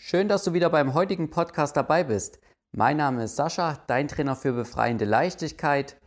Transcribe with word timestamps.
Schön, 0.00 0.28
dass 0.28 0.44
du 0.44 0.52
wieder 0.52 0.70
beim 0.70 0.94
heutigen 0.94 1.28
Podcast 1.28 1.76
dabei 1.76 2.04
bist. 2.04 2.38
Mein 2.70 2.96
Name 2.96 3.24
ist 3.24 3.34
Sascha, 3.34 3.82
dein 3.88 4.06
Trainer 4.06 4.36
für 4.36 4.52
befreiende 4.52 5.04
Leichtigkeit. 5.04 6.00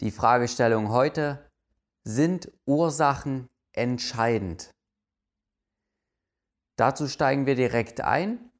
Die 0.00 0.12
Fragestellung 0.12 0.90
heute, 0.90 1.44
sind 2.04 2.50
Ursachen 2.64 3.48
entscheidend? 3.72 4.70
Dazu 6.76 7.08
steigen 7.08 7.44
wir 7.44 7.56
direkt 7.56 8.00
ein. 8.00 8.50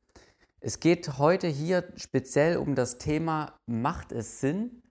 Es 0.60 0.80
geht 0.80 1.18
heute 1.18 1.46
hier 1.46 1.90
speziell 1.94 2.56
um 2.56 2.74
das 2.74 2.98
Thema, 2.98 3.56
macht 3.66 4.10
es 4.10 4.40
Sinn, 4.40 4.82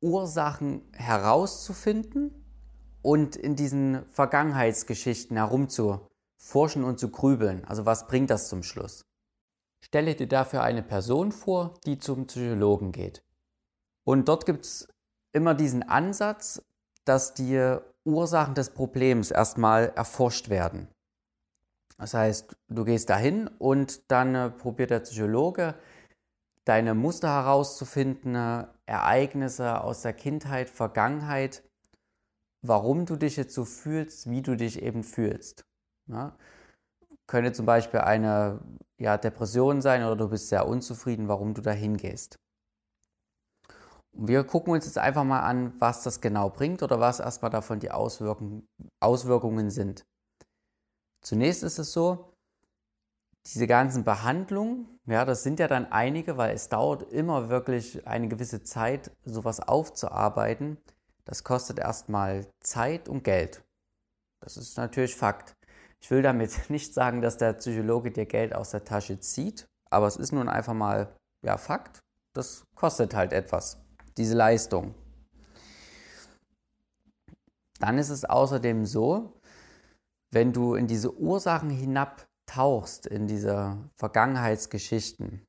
Ursachen 0.00 0.82
herauszufinden 0.92 2.46
und 3.02 3.34
in 3.34 3.56
diesen 3.56 4.08
Vergangenheitsgeschichten 4.12 5.36
herumzuforschen 5.36 6.84
und 6.84 7.00
zu 7.00 7.10
grübeln. 7.10 7.64
Also 7.64 7.86
was 7.86 8.06
bringt 8.06 8.30
das 8.30 8.48
zum 8.48 8.62
Schluss? 8.62 9.02
Stelle 9.80 10.14
dir 10.14 10.28
dafür 10.28 10.62
eine 10.62 10.82
Person 10.82 11.32
vor, 11.32 11.74
die 11.86 11.98
zum 11.98 12.26
Psychologen 12.26 12.92
geht. 12.92 13.22
Und 14.04 14.28
dort 14.28 14.46
gibt 14.46 14.64
es 14.64 14.88
immer 15.32 15.54
diesen 15.54 15.82
Ansatz, 15.82 16.62
dass 17.04 17.34
die 17.34 17.76
Ursachen 18.04 18.54
des 18.54 18.70
Problems 18.70 19.30
erstmal 19.30 19.90
erforscht 19.96 20.48
werden. 20.48 20.88
Das 21.98 22.14
heißt, 22.14 22.56
du 22.68 22.84
gehst 22.84 23.08
dahin 23.10 23.48
und 23.58 24.10
dann 24.10 24.34
äh, 24.34 24.50
probiert 24.50 24.90
der 24.90 25.00
Psychologe 25.00 25.74
deine 26.64 26.94
Muster 26.94 27.28
herauszufinden, 27.28 28.34
äh, 28.34 28.66
Ereignisse 28.86 29.80
aus 29.80 30.02
der 30.02 30.12
Kindheit, 30.12 30.68
Vergangenheit, 30.68 31.62
warum 32.62 33.06
du 33.06 33.16
dich 33.16 33.36
jetzt 33.36 33.54
so 33.54 33.64
fühlst, 33.64 34.28
wie 34.28 34.42
du 34.42 34.56
dich 34.56 34.82
eben 34.82 35.04
fühlst. 35.04 35.64
Ja? 36.06 36.36
Könnte 37.26 37.52
zum 37.52 37.66
Beispiel 37.66 38.00
eine 38.00 38.60
ja, 38.98 39.18
Depression 39.18 39.82
sein 39.82 40.04
oder 40.04 40.16
du 40.16 40.28
bist 40.28 40.48
sehr 40.48 40.66
unzufrieden, 40.66 41.28
warum 41.28 41.54
du 41.54 41.62
da 41.62 41.72
hingehst. 41.72 42.38
Wir 44.12 44.44
gucken 44.44 44.72
uns 44.72 44.86
jetzt 44.86 44.98
einfach 44.98 45.24
mal 45.24 45.40
an, 45.40 45.74
was 45.78 46.02
das 46.02 46.20
genau 46.20 46.48
bringt 46.48 46.82
oder 46.82 47.00
was 47.00 47.20
erstmal 47.20 47.50
davon 47.50 47.80
die 47.80 47.90
Auswirkungen, 47.90 48.66
Auswirkungen 49.00 49.70
sind. 49.70 50.06
Zunächst 51.20 51.62
ist 51.62 51.78
es 51.78 51.92
so, 51.92 52.32
diese 53.44 53.66
ganzen 53.66 54.04
Behandlungen, 54.04 55.00
ja, 55.06 55.24
das 55.24 55.42
sind 55.42 55.60
ja 55.60 55.68
dann 55.68 55.92
einige, 55.92 56.36
weil 56.36 56.54
es 56.54 56.68
dauert 56.68 57.12
immer 57.12 57.48
wirklich 57.48 58.06
eine 58.06 58.28
gewisse 58.28 58.62
Zeit, 58.62 59.10
sowas 59.24 59.60
aufzuarbeiten. 59.60 60.78
Das 61.24 61.44
kostet 61.44 61.78
erstmal 61.78 62.46
Zeit 62.60 63.08
und 63.08 63.22
Geld. 63.22 63.62
Das 64.40 64.56
ist 64.56 64.76
natürlich 64.76 65.14
Fakt. 65.14 65.55
Ich 66.02 66.10
will 66.10 66.22
damit 66.22 66.52
nicht 66.70 66.94
sagen, 66.94 67.22
dass 67.22 67.36
der 67.36 67.54
Psychologe 67.54 68.10
dir 68.10 68.26
Geld 68.26 68.54
aus 68.54 68.70
der 68.70 68.84
Tasche 68.84 69.20
zieht, 69.20 69.66
aber 69.90 70.06
es 70.06 70.16
ist 70.16 70.32
nun 70.32 70.48
einfach 70.48 70.74
mal 70.74 71.16
ja, 71.44 71.56
Fakt. 71.58 72.00
Das 72.34 72.64
kostet 72.74 73.14
halt 73.14 73.32
etwas, 73.32 73.78
diese 74.16 74.34
Leistung. 74.34 74.94
Dann 77.78 77.98
ist 77.98 78.10
es 78.10 78.24
außerdem 78.24 78.84
so, 78.84 79.40
wenn 80.32 80.52
du 80.52 80.74
in 80.74 80.86
diese 80.86 81.16
Ursachen 81.18 81.70
hinabtauchst, 81.70 83.06
in 83.06 83.26
diese 83.26 83.78
Vergangenheitsgeschichten, 83.96 85.46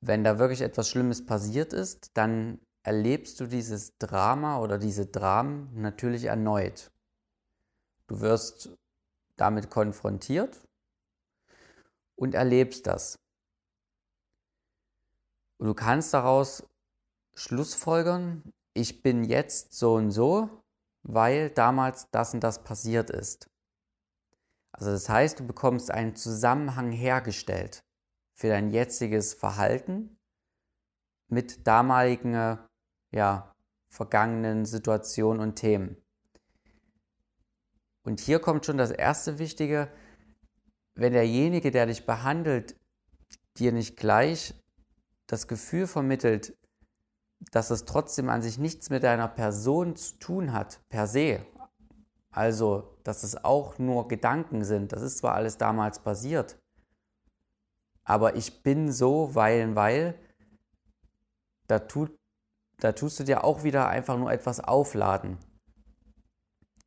wenn 0.00 0.24
da 0.24 0.38
wirklich 0.38 0.60
etwas 0.60 0.88
Schlimmes 0.88 1.24
passiert 1.24 1.72
ist, 1.72 2.10
dann 2.14 2.60
erlebst 2.84 3.40
du 3.40 3.46
dieses 3.46 3.96
Drama 3.98 4.60
oder 4.60 4.78
diese 4.78 5.06
Dramen 5.06 5.70
natürlich 5.80 6.24
erneut. 6.24 6.90
Du 8.06 8.20
wirst 8.20 8.76
damit 9.40 9.70
konfrontiert 9.70 10.60
und 12.16 12.34
erlebst 12.34 12.86
das. 12.86 13.16
Und 15.58 15.68
du 15.68 15.74
kannst 15.74 16.12
daraus 16.14 16.64
Schlussfolgern, 17.34 18.42
ich 18.74 19.02
bin 19.02 19.24
jetzt 19.24 19.72
so 19.72 19.94
und 19.94 20.10
so, 20.10 20.62
weil 21.02 21.50
damals 21.50 22.08
das 22.10 22.34
und 22.34 22.40
das 22.40 22.62
passiert 22.62 23.10
ist. 23.10 23.48
Also 24.72 24.90
das 24.90 25.08
heißt, 25.08 25.40
du 25.40 25.46
bekommst 25.46 25.90
einen 25.90 26.14
Zusammenhang 26.14 26.92
hergestellt 26.92 27.80
für 28.34 28.48
dein 28.48 28.70
jetziges 28.70 29.34
Verhalten 29.34 30.18
mit 31.28 31.66
damaligen, 31.66 32.58
ja, 33.12 33.54
vergangenen 33.90 34.64
Situationen 34.64 35.40
und 35.40 35.56
Themen. 35.56 35.96
Und 38.08 38.20
hier 38.20 38.38
kommt 38.38 38.64
schon 38.64 38.78
das 38.78 38.90
erste 38.90 39.38
Wichtige, 39.38 39.92
wenn 40.94 41.12
derjenige, 41.12 41.70
der 41.70 41.84
dich 41.84 42.06
behandelt, 42.06 42.74
dir 43.58 43.70
nicht 43.70 43.98
gleich 43.98 44.54
das 45.26 45.46
Gefühl 45.46 45.86
vermittelt, 45.86 46.56
dass 47.52 47.68
es 47.68 47.84
trotzdem 47.84 48.30
an 48.30 48.40
sich 48.40 48.56
nichts 48.56 48.88
mit 48.88 49.02
deiner 49.02 49.28
Person 49.28 49.94
zu 49.94 50.18
tun 50.20 50.54
hat, 50.54 50.80
per 50.88 51.06
se. 51.06 51.44
Also, 52.30 52.96
dass 53.04 53.24
es 53.24 53.44
auch 53.44 53.78
nur 53.78 54.08
Gedanken 54.08 54.64
sind. 54.64 54.92
Das 54.92 55.02
ist 55.02 55.18
zwar 55.18 55.34
alles 55.34 55.58
damals 55.58 55.98
passiert, 55.98 56.58
aber 58.04 58.36
ich 58.36 58.62
bin 58.62 58.90
so, 58.90 59.34
weil, 59.34 59.76
weil, 59.76 60.18
da, 61.66 61.78
tut, 61.78 62.18
da 62.78 62.92
tust 62.92 63.20
du 63.20 63.24
dir 63.24 63.44
auch 63.44 63.64
wieder 63.64 63.86
einfach 63.86 64.16
nur 64.16 64.32
etwas 64.32 64.60
aufladen. 64.60 65.36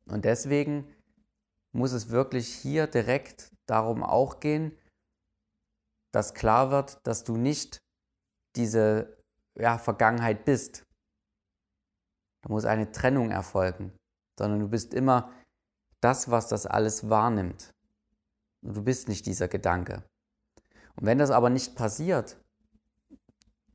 Und 0.06 0.24
deswegen 0.24 0.92
muss 1.72 1.92
es 1.92 2.10
wirklich 2.10 2.54
hier 2.54 2.86
direkt 2.86 3.52
darum 3.66 4.02
auch 4.02 4.40
gehen, 4.40 4.76
dass 6.12 6.34
klar 6.34 6.70
wird, 6.70 6.98
dass 7.06 7.24
du 7.24 7.36
nicht 7.36 7.78
diese 8.56 9.16
ja, 9.58 9.78
Vergangenheit 9.78 10.44
bist. 10.44 10.84
Da 12.42 12.52
muss 12.52 12.64
eine 12.64 12.92
Trennung 12.92 13.30
erfolgen, 13.30 13.92
sondern 14.38 14.60
du 14.60 14.68
bist 14.68 14.94
immer 14.94 15.32
das, 16.00 16.30
was 16.30 16.48
das 16.48 16.66
alles 16.66 17.08
wahrnimmt. 17.08 17.70
Und 18.62 18.76
du 18.76 18.82
bist 18.82 19.08
nicht 19.08 19.26
dieser 19.26 19.48
Gedanke. 19.48 20.04
Und 20.96 21.06
wenn 21.06 21.18
das 21.18 21.30
aber 21.30 21.48
nicht 21.48 21.76
passiert, 21.76 22.36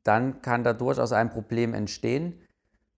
dann 0.03 0.41
kann 0.41 0.63
da 0.63 0.73
durchaus 0.73 1.11
ein 1.11 1.29
Problem 1.29 1.73
entstehen, 1.73 2.45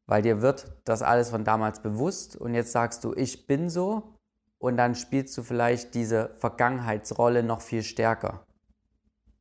weil 0.07 0.21
dir 0.21 0.41
wird 0.41 0.71
das 0.83 1.01
alles 1.01 1.29
von 1.29 1.43
damals 1.43 1.81
bewusst 1.81 2.35
und 2.35 2.53
jetzt 2.53 2.71
sagst 2.71 3.03
du, 3.03 3.13
ich 3.13 3.47
bin 3.47 3.69
so 3.69 4.15
und 4.59 4.77
dann 4.77 4.93
spielst 4.93 5.37
du 5.37 5.43
vielleicht 5.43 5.95
diese 5.95 6.35
Vergangenheitsrolle 6.35 7.43
noch 7.43 7.61
viel 7.61 7.81
stärker. 7.81 8.45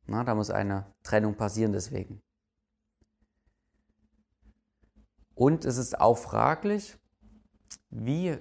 Na, 0.07 0.23
da 0.23 0.33
muss 0.33 0.49
eine 0.49 0.91
Trennung 1.03 1.35
passieren 1.35 1.73
deswegen. 1.73 2.21
Und 5.35 5.65
es 5.65 5.77
ist 5.77 5.99
auch 5.99 6.17
fraglich, 6.17 6.97
wie 7.89 8.37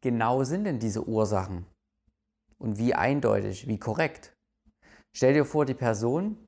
genau 0.00 0.44
sind 0.44 0.64
denn 0.64 0.78
diese 0.78 1.06
Ursachen 1.06 1.66
und 2.58 2.78
wie 2.78 2.94
eindeutig, 2.94 3.66
wie 3.68 3.78
korrekt. 3.78 4.36
Stell 5.12 5.34
dir 5.34 5.44
vor, 5.44 5.64
die 5.64 5.74
Person 5.74 6.46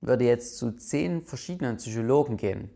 würde 0.00 0.24
jetzt 0.24 0.58
zu 0.58 0.72
zehn 0.72 1.24
verschiedenen 1.24 1.76
Psychologen 1.76 2.36
gehen. 2.36 2.70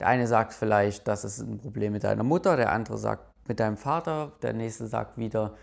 Der 0.00 0.08
eine 0.08 0.26
sagt 0.26 0.52
vielleicht, 0.52 1.06
das 1.06 1.24
ist 1.24 1.40
ein 1.40 1.58
Problem 1.58 1.92
mit 1.92 2.04
deiner 2.04 2.24
Mutter, 2.24 2.56
der 2.56 2.72
andere 2.72 2.98
sagt 2.98 3.35
mit 3.48 3.60
deinem 3.60 3.76
Vater, 3.76 4.32
der 4.42 4.52
nächste 4.52 4.86
sagt 4.86 5.18
wieder, 5.18 5.56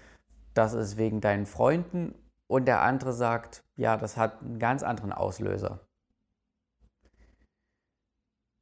das 0.53 0.73
ist 0.73 0.97
wegen 0.97 1.21
deinen 1.21 1.45
Freunden 1.45 2.15
und 2.47 2.65
der 2.65 2.81
andere 2.81 3.13
sagt, 3.13 3.63
ja, 3.75 3.97
das 3.97 4.17
hat 4.17 4.41
einen 4.41 4.59
ganz 4.59 4.83
anderen 4.83 5.11
Auslöser. 5.11 5.87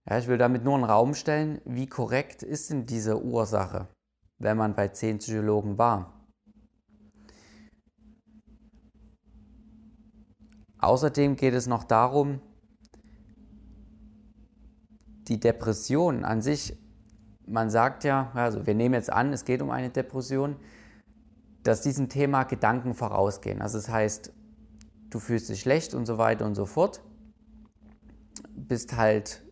Ja, 0.09 0.17
ich 0.17 0.27
will 0.27 0.37
damit 0.37 0.63
nur 0.63 0.75
einen 0.75 0.83
Raum 0.83 1.13
stellen, 1.13 1.61
wie 1.65 1.87
korrekt 1.87 2.43
ist 2.43 2.69
denn 2.69 2.85
diese 2.85 3.23
Ursache, 3.23 3.87
wenn 4.39 4.57
man 4.57 4.75
bei 4.75 4.87
zehn 4.87 5.19
Psychologen 5.19 5.77
war. 5.77 6.27
Außerdem 10.79 11.35
geht 11.35 11.53
es 11.53 11.67
noch 11.67 11.83
darum, 11.83 12.41
die 15.27 15.39
Depression 15.39 16.25
an 16.25 16.41
sich, 16.41 16.80
man 17.51 17.69
sagt 17.69 18.05
ja, 18.05 18.31
also 18.33 18.65
wir 18.65 18.73
nehmen 18.73 18.95
jetzt 18.95 19.11
an, 19.11 19.33
es 19.33 19.43
geht 19.43 19.61
um 19.61 19.69
eine 19.69 19.89
Depression, 19.89 20.55
dass 21.63 21.81
diesem 21.81 22.09
Thema 22.09 22.43
Gedanken 22.43 22.93
vorausgehen. 22.93 23.61
Also 23.61 23.77
das 23.77 23.89
heißt, 23.89 24.33
du 25.09 25.19
fühlst 25.19 25.49
dich 25.49 25.59
schlecht 25.59 25.93
und 25.93 26.05
so 26.05 26.17
weiter 26.17 26.45
und 26.45 26.55
so 26.55 26.65
fort, 26.65 27.03
bist 28.55 28.95
halt 28.95 29.43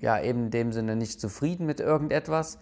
ja 0.00 0.20
eben 0.20 0.44
in 0.44 0.50
dem 0.50 0.72
Sinne 0.72 0.96
nicht 0.96 1.20
zufrieden 1.20 1.66
mit 1.66 1.80
irgendetwas. 1.80 2.58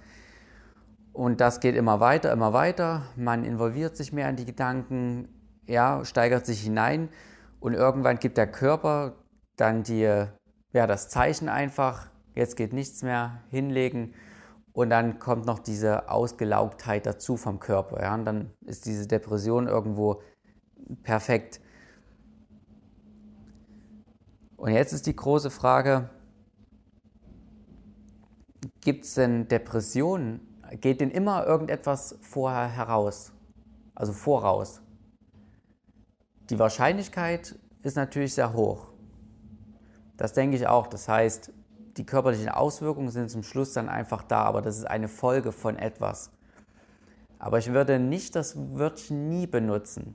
Und 1.12 1.40
das 1.40 1.58
geht 1.58 1.74
immer 1.74 1.98
weiter, 1.98 2.32
immer 2.32 2.52
weiter. 2.52 3.02
Man 3.16 3.44
involviert 3.44 3.96
sich 3.96 4.12
mehr 4.12 4.30
in 4.30 4.36
die 4.36 4.44
Gedanken, 4.44 5.28
ja, 5.66 6.04
steigert 6.04 6.46
sich 6.46 6.62
hinein 6.62 7.08
und 7.58 7.74
irgendwann 7.74 8.20
gibt 8.20 8.38
der 8.38 8.46
Körper 8.46 9.16
dann 9.56 9.82
die, 9.82 10.02
ja, 10.72 10.86
das 10.86 11.08
Zeichen 11.08 11.48
einfach, 11.48 12.08
jetzt 12.34 12.56
geht 12.56 12.72
nichts 12.72 13.02
mehr, 13.02 13.42
hinlegen 13.50 14.14
und 14.78 14.90
dann 14.90 15.18
kommt 15.18 15.44
noch 15.44 15.58
diese 15.58 16.08
Ausgelaugtheit 16.08 17.04
dazu 17.04 17.36
vom 17.36 17.58
Körper. 17.58 18.00
Ja? 18.00 18.14
Und 18.14 18.24
dann 18.24 18.52
ist 18.64 18.86
diese 18.86 19.08
Depression 19.08 19.66
irgendwo 19.66 20.22
perfekt. 21.02 21.60
Und 24.56 24.70
jetzt 24.70 24.92
ist 24.92 25.08
die 25.08 25.16
große 25.16 25.50
Frage, 25.50 26.10
gibt 28.80 29.04
es 29.04 29.14
denn 29.14 29.48
Depressionen? 29.48 30.60
Geht 30.80 31.00
denn 31.00 31.10
immer 31.10 31.44
irgendetwas 31.44 32.16
vorher 32.20 32.68
heraus? 32.68 33.32
Also 33.96 34.12
voraus? 34.12 34.80
Die 36.50 36.58
Wahrscheinlichkeit 36.60 37.58
ist 37.82 37.96
natürlich 37.96 38.32
sehr 38.32 38.52
hoch. 38.52 38.92
Das 40.16 40.34
denke 40.34 40.56
ich 40.56 40.68
auch. 40.68 40.86
Das 40.86 41.08
heißt, 41.08 41.52
die 41.98 42.06
körperlichen 42.06 42.48
Auswirkungen 42.48 43.10
sind 43.10 43.28
zum 43.28 43.42
Schluss 43.42 43.72
dann 43.72 43.88
einfach 43.88 44.22
da, 44.22 44.42
aber 44.44 44.62
das 44.62 44.78
ist 44.78 44.86
eine 44.86 45.08
Folge 45.08 45.52
von 45.52 45.76
etwas. 45.76 46.30
Aber 47.38 47.58
ich 47.58 47.72
würde 47.72 47.98
nicht 47.98 48.36
das 48.36 48.56
Wörtchen 48.56 49.28
nie 49.28 49.46
benutzen. 49.46 50.14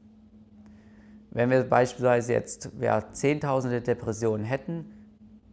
Wenn 1.31 1.49
wir 1.49 1.63
beispielsweise 1.63 2.33
jetzt 2.33 2.71
ja, 2.79 3.11
Zehntausende 3.11 3.81
Depressionen 3.81 4.45
hätten, 4.45 4.91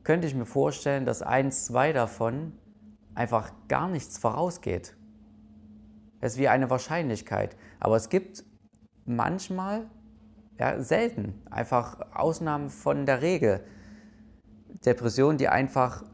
könnte 0.05 0.27
ich 0.27 0.35
mir 0.35 0.47
vorstellen, 0.47 1.05
dass 1.05 1.23
eins, 1.23 1.67
zwei 1.67 1.93
davon 1.93 2.53
einfach 3.15 3.53
gar 3.69 3.89
nichts 3.89 4.19
vorausgeht. 4.19 4.95
Das 6.21 6.35
ist 6.35 6.39
wie 6.39 6.49
eine 6.49 6.71
Wahrscheinlichkeit. 6.71 7.57
Aber 7.81 7.97
es 7.97 8.09
gibt 8.09 8.45
manchmal, 9.05 9.87
ja, 10.59 10.81
selten, 10.83 11.41
einfach 11.51 12.01
Ausnahmen 12.15 12.71
von 12.71 13.07
der 13.07 13.23
Regel. 13.23 13.65
Depressionen, 14.85 15.39
die 15.39 15.49
einfach 15.49 16.05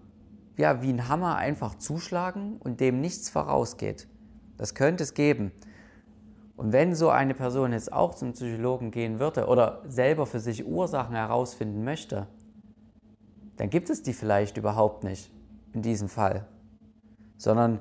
ja, 0.56 0.82
wie 0.82 0.92
ein 0.92 1.08
Hammer 1.08 1.36
einfach 1.36 1.74
zuschlagen 1.76 2.56
und 2.58 2.80
dem 2.80 3.00
nichts 3.00 3.28
vorausgeht. 3.28 4.08
Das 4.56 4.74
könnte 4.74 5.02
es 5.04 5.14
geben. 5.14 5.52
Und 6.56 6.72
wenn 6.72 6.94
so 6.94 7.10
eine 7.10 7.34
Person 7.34 7.72
jetzt 7.72 7.92
auch 7.92 8.14
zum 8.14 8.32
Psychologen 8.32 8.90
gehen 8.90 9.18
würde 9.18 9.46
oder 9.46 9.82
selber 9.86 10.24
für 10.24 10.40
sich 10.40 10.66
Ursachen 10.66 11.14
herausfinden 11.14 11.84
möchte, 11.84 12.26
dann 13.56 13.68
gibt 13.68 13.90
es 13.90 14.02
die 14.02 14.14
vielleicht 14.14 14.56
überhaupt 14.56 15.04
nicht 15.04 15.30
in 15.74 15.82
diesem 15.82 16.08
Fall, 16.08 16.46
sondern 17.36 17.80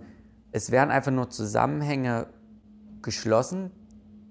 es 0.52 0.72
werden 0.72 0.92
einfach 0.92 1.12
nur 1.12 1.30
Zusammenhänge 1.30 2.28
geschlossen, 3.02 3.72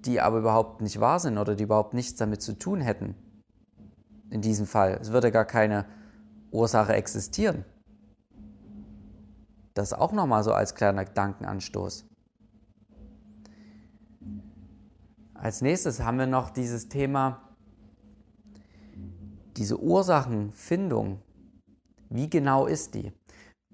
die 0.05 0.20
aber 0.20 0.38
überhaupt 0.38 0.82
nicht 0.82 1.00
wahr 1.00 1.19
sind 1.20 1.38
oder 1.38 1.55
die 1.55 1.64
überhaupt 1.64 1.94
nichts 1.94 2.17
damit 2.17 2.43
zu 2.43 2.58
tun 2.58 2.82
hätten. 2.82 3.14
In 4.31 4.43
diesem 4.43 4.67
Fall. 4.67 4.99
Es 5.00 5.12
würde 5.12 5.31
gar 5.31 5.44
keine 5.44 5.87
Ursache 6.50 6.94
existieren. 6.94 7.64
Das 9.74 9.92
auch 9.92 10.12
nochmal 10.12 10.44
so 10.44 10.52
als 10.52 10.74
kleiner 10.74 11.04
Gedankenanstoß. 11.04 12.06
Als 15.34 15.60
nächstes 15.60 16.00
haben 16.00 16.18
wir 16.18 16.26
noch 16.26 16.50
dieses 16.50 16.88
Thema, 16.88 17.56
diese 19.56 19.80
Ursachenfindung. 19.80 21.20
Wie 22.08 22.30
genau 22.30 22.66
ist 22.66 22.94
die? 22.94 23.12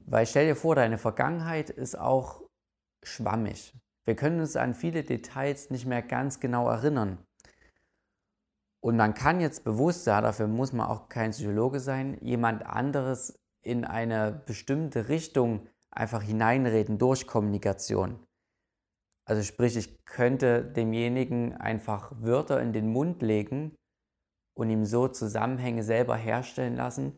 Weil 0.06 0.26
stell 0.26 0.46
dir 0.46 0.56
vor, 0.56 0.74
deine 0.74 0.98
Vergangenheit 0.98 1.70
ist 1.70 1.98
auch 1.98 2.42
schwammig. 3.04 3.74
Wir 4.06 4.16
können 4.16 4.40
uns 4.40 4.56
an 4.56 4.74
viele 4.74 5.04
Details 5.04 5.70
nicht 5.70 5.86
mehr 5.86 6.02
ganz 6.02 6.40
genau 6.40 6.68
erinnern. 6.68 7.18
Und 8.82 8.96
man 8.96 9.12
kann 9.12 9.40
jetzt 9.40 9.62
bewusst, 9.62 10.06
ja, 10.06 10.20
dafür 10.22 10.48
muss 10.48 10.72
man 10.72 10.86
auch 10.86 11.10
kein 11.10 11.32
Psychologe 11.32 11.80
sein, 11.80 12.16
jemand 12.22 12.64
anderes 12.64 13.38
in 13.62 13.84
eine 13.84 14.42
bestimmte 14.46 15.08
Richtung 15.08 15.68
einfach 15.90 16.22
hineinreden 16.22 16.98
durch 16.98 17.26
Kommunikation. 17.26 18.24
Also 19.24 19.42
sprich, 19.42 19.76
ich 19.76 20.04
könnte 20.04 20.64
demjenigen 20.64 21.54
einfach 21.56 22.12
Wörter 22.16 22.60
in 22.60 22.72
den 22.72 22.92
Mund 22.92 23.22
legen 23.22 23.74
und 24.56 24.70
ihm 24.70 24.84
so 24.84 25.08
Zusammenhänge 25.08 25.82
selber 25.82 26.16
herstellen 26.16 26.76
lassen, 26.76 27.16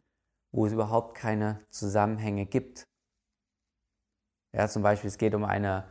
wo 0.53 0.67
es 0.67 0.73
überhaupt 0.73 1.17
keine 1.17 1.65
Zusammenhänge 1.71 2.47
gibt. 2.47 2.85
Ja, 4.55 4.69
zum 4.69 4.83
Beispiel, 4.83 5.09
es 5.09 5.17
geht 5.17 5.35
um 5.35 5.45
eine 5.45 5.89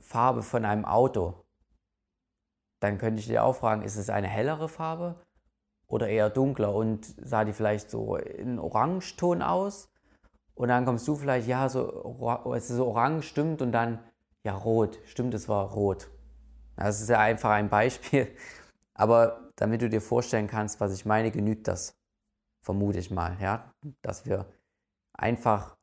Farbe 0.00 0.42
von 0.42 0.64
einem 0.64 0.84
Auto. 0.84 1.44
Dann 2.80 2.96
könnte 2.96 3.20
ich 3.20 3.26
dir 3.26 3.44
auch 3.44 3.56
fragen, 3.56 3.82
ist 3.82 3.96
es 3.96 4.08
eine 4.08 4.28
hellere 4.28 4.68
Farbe 4.68 5.22
oder 5.86 6.08
eher 6.08 6.30
dunkler 6.30 6.74
und 6.74 7.04
sah 7.04 7.44
die 7.44 7.52
vielleicht 7.52 7.90
so 7.90 8.16
in 8.16 8.58
Orangeton 8.58 9.42
aus? 9.42 9.90
Und 10.58 10.68
dann 10.68 10.84
kommst 10.84 11.06
du 11.06 11.14
vielleicht, 11.14 11.46
ja, 11.46 11.68
so, 11.68 12.52
es 12.56 12.68
ist 12.68 12.80
orange, 12.80 13.22
stimmt, 13.22 13.62
und 13.62 13.70
dann 13.70 14.00
ja, 14.44 14.56
rot. 14.56 14.98
Stimmt, 15.04 15.32
es 15.34 15.48
war 15.48 15.70
rot. 15.70 16.10
Das 16.74 17.00
ist 17.00 17.08
ja 17.08 17.20
einfach 17.20 17.50
ein 17.50 17.68
Beispiel. 17.68 18.34
Aber 18.94 19.52
damit 19.54 19.82
du 19.82 19.88
dir 19.88 20.00
vorstellen 20.00 20.48
kannst, 20.48 20.80
was 20.80 20.92
ich 20.92 21.06
meine, 21.06 21.30
genügt 21.30 21.68
das. 21.68 21.96
Vermute 22.64 22.98
ich 22.98 23.12
mal, 23.12 23.40
ja. 23.40 23.72
Dass 24.02 24.26
wir 24.26 24.52
einfach 25.12 25.76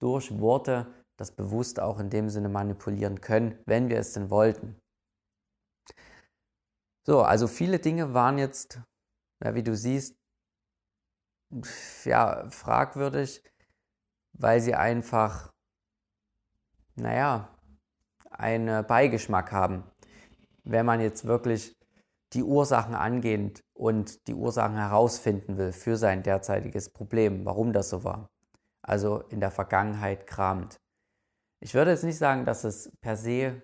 durch 0.00 0.40
Worte 0.40 0.92
das 1.16 1.30
bewusst 1.30 1.78
auch 1.78 2.00
in 2.00 2.10
dem 2.10 2.28
Sinne 2.28 2.48
manipulieren 2.48 3.20
können, 3.20 3.56
wenn 3.64 3.88
wir 3.88 3.98
es 3.98 4.12
denn 4.12 4.28
wollten. 4.28 4.76
So, 7.06 7.22
also 7.22 7.46
viele 7.46 7.78
Dinge 7.78 8.12
waren 8.12 8.38
jetzt, 8.38 8.80
ja, 9.44 9.54
wie 9.54 9.62
du 9.62 9.76
siehst, 9.76 10.16
ja, 12.04 12.50
fragwürdig, 12.50 13.44
weil 14.38 14.60
sie 14.60 14.74
einfach, 14.74 15.50
naja, 16.94 17.48
einen 18.30 18.86
Beigeschmack 18.86 19.52
haben, 19.52 19.84
wenn 20.64 20.86
man 20.86 21.00
jetzt 21.00 21.26
wirklich 21.26 21.76
die 22.32 22.42
Ursachen 22.42 22.94
angehend 22.94 23.60
und 23.72 24.26
die 24.26 24.34
Ursachen 24.34 24.76
herausfinden 24.76 25.56
will 25.56 25.72
für 25.72 25.96
sein 25.96 26.22
derzeitiges 26.22 26.90
Problem, 26.90 27.44
warum 27.44 27.72
das 27.72 27.88
so 27.88 28.04
war. 28.04 28.28
Also 28.82 29.20
in 29.28 29.40
der 29.40 29.50
Vergangenheit 29.50 30.26
kramt. 30.26 30.76
Ich 31.60 31.74
würde 31.74 31.92
jetzt 31.92 32.04
nicht 32.04 32.18
sagen, 32.18 32.44
dass 32.44 32.64
es 32.64 32.90
per 33.00 33.16
se 33.16 33.62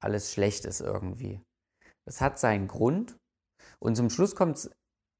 alles 0.00 0.32
schlecht 0.32 0.64
ist 0.64 0.80
irgendwie. 0.80 1.40
Es 2.04 2.20
hat 2.20 2.38
seinen 2.38 2.66
Grund 2.66 3.16
und 3.78 3.96
zum 3.96 4.10
Schluss 4.10 4.34
kommt 4.34 4.56
es 4.56 4.70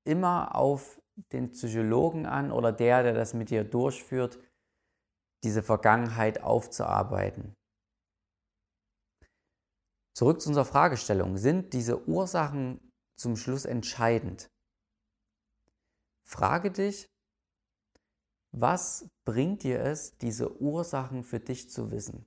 immer 0.04 0.54
auf 0.54 1.00
den 1.32 1.50
Psychologen 1.50 2.26
an 2.26 2.50
oder 2.50 2.72
der, 2.72 3.02
der 3.02 3.12
das 3.12 3.34
mit 3.34 3.50
dir 3.50 3.64
durchführt, 3.64 4.38
diese 5.44 5.62
Vergangenheit 5.62 6.42
aufzuarbeiten. 6.42 7.54
Zurück 10.14 10.40
zu 10.40 10.48
unserer 10.48 10.64
Fragestellung. 10.64 11.36
Sind 11.36 11.72
diese 11.72 12.08
Ursachen 12.08 12.92
zum 13.16 13.36
Schluss 13.36 13.64
entscheidend? 13.64 14.50
Frage 16.24 16.72
dich, 16.72 17.08
was 18.50 19.08
bringt 19.24 19.62
dir 19.62 19.80
es, 19.80 20.16
diese 20.18 20.60
Ursachen 20.60 21.22
für 21.22 21.38
dich 21.38 21.70
zu 21.70 21.90
wissen? 21.90 22.26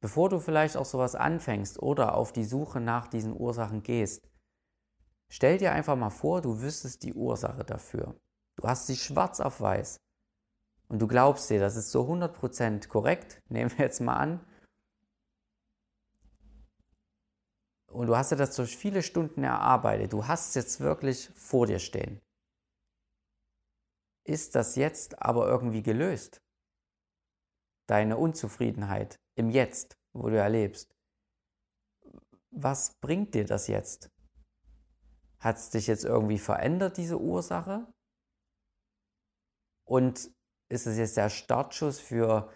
Bevor 0.00 0.30
du 0.30 0.40
vielleicht 0.40 0.78
auch 0.78 0.86
sowas 0.86 1.14
anfängst 1.14 1.78
oder 1.78 2.14
auf 2.14 2.32
die 2.32 2.44
Suche 2.44 2.80
nach 2.80 3.06
diesen 3.06 3.38
Ursachen 3.38 3.82
gehst, 3.82 4.26
stell 5.28 5.58
dir 5.58 5.72
einfach 5.72 5.96
mal 5.96 6.10
vor, 6.10 6.40
du 6.40 6.62
wüsstest 6.62 7.02
die 7.02 7.12
Ursache 7.12 7.64
dafür. 7.64 8.18
Du 8.56 8.66
hast 8.66 8.86
sie 8.86 8.96
schwarz 8.96 9.40
auf 9.40 9.60
weiß 9.60 10.00
und 10.90 10.98
du 10.98 11.06
glaubst 11.06 11.48
dir, 11.48 11.60
das 11.60 11.76
ist 11.76 11.92
so 11.92 12.02
100% 12.02 12.88
korrekt, 12.88 13.40
nehmen 13.48 13.70
wir 13.70 13.84
jetzt 13.86 14.00
mal 14.00 14.16
an, 14.16 14.44
und 17.92 18.06
du 18.06 18.16
hast 18.16 18.32
dir 18.32 18.36
das 18.36 18.56
durch 18.56 18.76
viele 18.76 19.02
Stunden 19.02 19.44
erarbeitet, 19.44 20.12
du 20.12 20.26
hast 20.26 20.48
es 20.48 20.54
jetzt 20.54 20.80
wirklich 20.80 21.30
vor 21.34 21.66
dir 21.66 21.78
stehen. 21.78 22.20
Ist 24.24 24.54
das 24.54 24.76
jetzt 24.76 25.22
aber 25.22 25.46
irgendwie 25.48 25.82
gelöst? 25.82 26.40
Deine 27.88 28.16
Unzufriedenheit 28.16 29.16
im 29.36 29.50
Jetzt, 29.50 29.96
wo 30.12 30.28
du 30.28 30.38
erlebst. 30.38 30.92
Was 32.50 32.94
bringt 33.00 33.34
dir 33.34 33.44
das 33.44 33.68
jetzt? 33.68 34.08
Hat 35.38 35.56
es 35.56 35.70
dich 35.70 35.86
jetzt 35.86 36.04
irgendwie 36.04 36.38
verändert, 36.38 36.96
diese 36.96 37.18
Ursache? 37.18 37.86
Und 39.84 40.30
ist 40.70 40.86
es 40.86 40.96
jetzt 40.96 41.16
der 41.16 41.28
Startschuss 41.28 42.00
für 42.00 42.50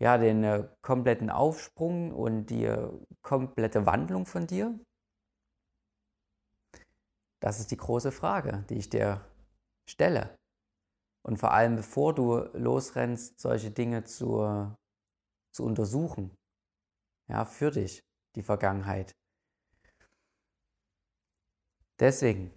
ja, 0.00 0.16
den 0.18 0.42
äh, 0.42 0.68
kompletten 0.80 1.30
Aufsprung 1.30 2.12
und 2.12 2.46
die 2.46 2.64
äh, 2.64 2.90
komplette 3.22 3.86
Wandlung 3.86 4.26
von 4.26 4.46
dir? 4.46 4.78
Das 7.40 7.60
ist 7.60 7.70
die 7.70 7.76
große 7.76 8.12
Frage, 8.12 8.64
die 8.70 8.76
ich 8.76 8.88
dir 8.88 9.24
stelle. 9.88 10.38
Und 11.22 11.38
vor 11.38 11.52
allem, 11.52 11.76
bevor 11.76 12.14
du 12.14 12.38
losrennst, 12.54 13.38
solche 13.38 13.70
Dinge 13.70 14.04
zu, 14.04 14.74
zu 15.52 15.64
untersuchen. 15.64 16.34
Ja, 17.28 17.44
für 17.44 17.70
dich, 17.70 18.02
die 18.36 18.42
Vergangenheit. 18.42 19.12
Deswegen, 21.98 22.50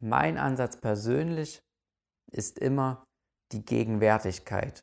mein 0.00 0.36
Ansatz 0.36 0.78
persönlich 0.78 1.62
ist 2.30 2.58
immer 2.58 3.06
die 3.52 3.64
Gegenwärtigkeit. 3.64 4.82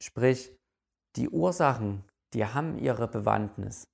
Sprich, 0.00 0.56
die 1.16 1.28
Ursachen, 1.28 2.04
die 2.32 2.44
haben 2.44 2.78
ihre 2.78 3.08
Bewandtnis. 3.08 3.84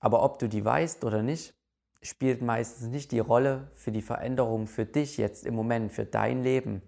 Aber 0.00 0.22
ob 0.22 0.38
du 0.38 0.48
die 0.48 0.64
weißt 0.64 1.04
oder 1.04 1.22
nicht, 1.22 1.54
spielt 2.02 2.42
meistens 2.42 2.88
nicht 2.88 3.12
die 3.12 3.20
Rolle 3.20 3.70
für 3.74 3.92
die 3.92 4.02
Veränderung 4.02 4.66
für 4.66 4.84
dich 4.84 5.16
jetzt 5.16 5.46
im 5.46 5.54
Moment, 5.54 5.92
für 5.92 6.04
dein 6.04 6.42
Leben. 6.42 6.82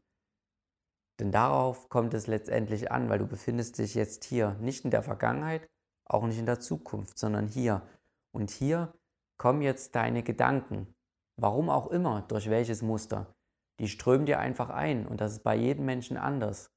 Denn 1.21 1.31
darauf 1.31 1.88
kommt 1.88 2.12
es 2.14 2.26
letztendlich 2.26 2.91
an, 2.91 3.09
weil 3.09 3.21
du 3.21 3.26
befindest 3.26 3.79
dich 3.79 3.95
jetzt 3.95 4.25
hier, 4.25 4.55
nicht 4.61 4.85
in 4.85 4.91
der 4.91 5.05
Vergangenheit, 5.05 5.69
auch 6.05 6.26
nicht 6.26 6.38
in 6.38 6.47
der 6.47 6.59
Zukunft, 6.59 7.19
sondern 7.19 7.47
hier. 7.47 7.83
Und 8.33 8.50
hier 8.50 8.93
kommen 9.38 9.62
jetzt 9.62 9.95
deine 9.95 10.25
Gedanken, 10.25 10.93
warum 11.37 11.71
auch 11.71 11.87
immer, 11.87 12.23
durch 12.23 12.50
welches 12.50 12.83
Muster. 12.83 13.33
Die 13.81 13.88
strömen 13.88 14.26
dir 14.26 14.38
einfach 14.38 14.71
ein 14.71 15.07
und 15.07 15.21
das 15.21 15.33
ist 15.33 15.43
bei 15.43 15.57
jedem 15.57 15.85
Menschen 15.85 16.16
anders. 16.16 16.71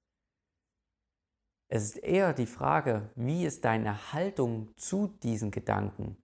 Es 1.69 1.83
ist 1.83 1.97
eher 1.97 2.33
die 2.33 2.45
Frage, 2.45 3.11
wie 3.15 3.45
ist 3.45 3.65
deine 3.65 4.13
Haltung 4.13 4.75
zu 4.77 5.07
diesen 5.07 5.51
Gedanken? 5.51 6.17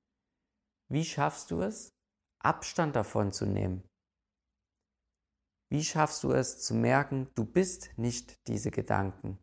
Wie 0.89 1.03
schaffst 1.03 1.51
du 1.51 1.61
es, 1.61 1.93
Abstand 2.39 2.95
davon 2.95 3.31
zu 3.31 3.45
nehmen? 3.45 3.83
Wie 5.69 5.83
schaffst 5.83 6.23
du 6.23 6.31
es 6.31 6.61
zu 6.61 6.75
merken, 6.75 7.29
du 7.35 7.45
bist 7.45 7.97
nicht 7.97 8.47
diese 8.47 8.71
Gedanken? 8.71 9.39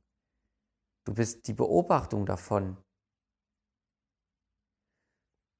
Du 1.04 1.14
bist 1.14 1.48
die 1.48 1.54
Beobachtung 1.54 2.24
davon. 2.24 2.76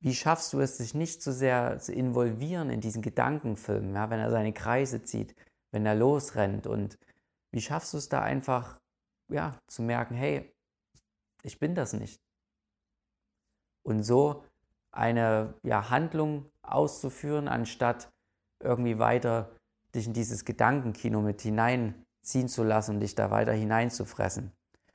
Wie 0.03 0.15
schaffst 0.15 0.53
du 0.53 0.61
es, 0.61 0.79
sich 0.79 0.95
nicht 0.95 1.23
so 1.23 1.33
sehr 1.33 1.79
zu 1.79 1.93
involvieren 1.93 2.71
in 2.71 2.81
diesen 2.81 3.03
Gedankenfilm, 3.03 3.95
ja, 3.95 4.09
wenn 4.09 4.21
er 4.21 4.31
seine 4.31 4.53
Kreise 4.53 5.03
zieht, 5.03 5.35
wenn 5.73 5.87
er 5.87 5.95
losrennt? 5.95 6.67
Und 6.67 6.99
wie 7.53 7.61
schaffst 7.61 7.93
du 7.93 7.99
es 7.99 8.09
da 8.09 8.23
einfach 8.23 8.81
ja, 9.31 9.59
zu 9.67 9.83
merken, 9.83 10.15
hey, 10.15 10.53
ich 11.43 11.59
bin 11.59 11.75
das 11.75 11.93
nicht. 11.93 12.21
Und 13.83 14.03
so 14.03 14.45
eine 14.93 15.55
ja, 15.63 15.91
Handlung 15.91 16.51
auszuführen, 16.63 17.49
anstatt 17.49 18.11
irgendwie 18.63 18.99
weiter 18.99 19.57
dich 19.95 20.07
in 20.07 20.13
dieses 20.13 20.45
Gedankenkino 20.45 21.21
mit 21.21 21.41
hineinziehen 21.41 22.49
zu 22.49 22.63
lassen 22.63 22.97
und 22.97 23.01
dich 23.01 23.15
da 23.15 23.31
weiter 23.31 23.53
hineinzufressen. 23.53 24.53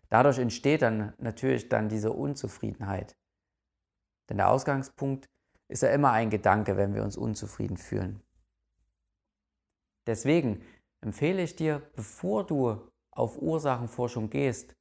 Dadurch 0.09 0.37
entsteht 0.37 0.81
dann 0.81 1.13
natürlich 1.17 1.67
dann 1.69 1.89
diese 1.89 2.11
Unzufriedenheit. 2.11 3.17
Denn 4.29 4.37
der 4.37 4.49
Ausgangspunkt 4.49 5.27
ist 5.67 5.81
ja 5.81 5.89
immer 5.89 6.11
ein 6.11 6.29
Gedanke, 6.29 6.77
wenn 6.77 6.93
wir 6.93 7.03
uns 7.03 7.17
unzufrieden 7.17 7.77
fühlen. 7.77 8.21
Deswegen 10.07 10.61
empfehle 11.03 11.41
ich 11.41 11.55
dir, 11.55 11.81
bevor 11.95 12.45
du 12.45 12.81
auf 13.15 13.37
Ursachenforschung 13.37 14.29
gehst, 14.29 14.73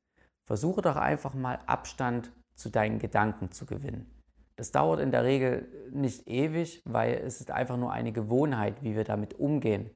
versuche 0.47 0.83
doch 0.83 0.97
einfach 0.97 1.35
mal 1.35 1.59
Abstand 1.67 2.33
zu 2.55 2.71
deinen 2.71 2.99
Gedanken 2.99 3.51
zu 3.51 3.67
gewinnen. 3.67 4.11
Das 4.57 4.71
dauert 4.71 5.01
in 5.01 5.11
der 5.11 5.25
Regel 5.25 5.91
nicht 5.91 6.29
ewig, 6.29 6.83
weil 6.85 7.15
es 7.15 7.41
ist 7.41 7.51
einfach 7.51 7.77
nur 7.77 7.93
eine 7.93 8.13
Gewohnheit, 8.13 8.83
wie 8.83 8.95
wir 8.95 9.05
damit 9.05 9.35
umgehen. 9.35 9.91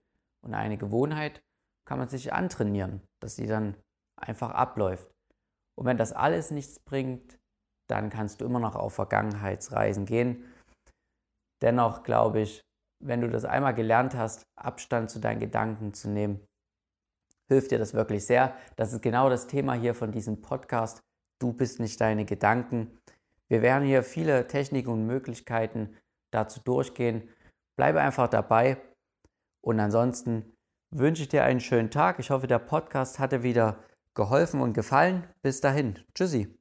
Und 0.44 0.54
eine 0.54 0.76
Gewohnheit 0.76 1.40
kann 1.87 1.99
man 1.99 2.08
sich 2.08 2.32
antrainieren, 2.32 3.02
dass 3.20 3.37
sie 3.37 3.47
dann 3.47 3.76
einfach 4.16 4.50
abläuft. 4.50 5.11
Und 5.76 5.87
wenn 5.87 5.97
das 5.97 6.12
alles 6.12 6.50
nichts 6.50 6.80
bringt, 6.80 7.38
dann 7.88 8.11
kannst 8.11 8.40
du 8.40 8.44
immer 8.44 8.58
noch 8.58 8.75
auf 8.75 8.94
Vergangenheitsreisen 8.94 10.06
gehen. 10.06 10.44
Dennoch 11.62 12.02
glaube 12.02 12.40
ich, 12.40 12.61
wenn 13.00 13.21
du 13.21 13.28
das 13.28 13.45
einmal 13.45 13.75
gelernt 13.75 14.14
hast, 14.14 14.47
Abstand 14.57 15.11
zu 15.11 15.21
deinen 15.21 15.40
Gedanken 15.40 15.95
zu 15.95 16.09
nehmen, 16.09 16.40
hilft 17.49 17.71
dir 17.71 17.78
das 17.78 17.95
wirklich 17.95 18.26
sehr. 18.26 18.55
Das 18.76 18.93
ist 18.93 19.02
genau 19.02 19.28
das 19.31 19.47
Thema 19.47 19.75
hier 19.75 19.95
von 19.95 20.12
diesem 20.12 20.40
Podcast. 20.40 21.00
Du 21.38 21.52
bist 21.52 21.81
nicht 21.81 22.00
deine 22.00 22.25
Gedanken. 22.25 22.99
Wir 23.49 23.62
werden 23.62 23.87
hier 23.87 24.02
viele 24.02 24.47
Techniken 24.47 24.90
und 24.90 25.07
Möglichkeiten 25.07 25.97
dazu 26.31 26.61
durchgehen. 26.61 27.28
Bleibe 27.76 28.00
einfach 28.00 28.28
dabei 28.28 28.76
und 29.61 29.81
ansonsten 29.81 30.52
wünsche 30.90 31.23
ich 31.23 31.28
dir 31.28 31.45
einen 31.45 31.61
schönen 31.61 31.90
Tag. 31.90 32.19
Ich 32.19 32.31
hoffe, 32.31 32.47
der 32.47 32.59
Podcast 32.59 33.19
hatte 33.19 33.43
wieder 33.43 33.85
geholfen 34.14 34.61
und 34.61 34.73
gefallen. 34.73 35.26
Bis 35.43 35.61
dahin. 35.61 35.99
Tschüssi. 36.14 36.58